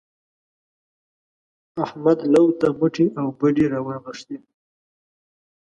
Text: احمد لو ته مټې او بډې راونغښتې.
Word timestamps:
احمد 1.83 2.19
لو 2.33 2.45
ته 2.59 2.67
مټې 2.79 3.05
او 3.19 3.27
بډې 3.39 3.65
راونغښتې. 3.71 4.37